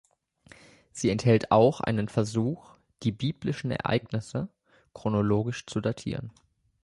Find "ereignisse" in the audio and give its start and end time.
3.69-4.49